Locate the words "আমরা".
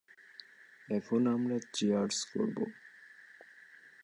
1.27-1.57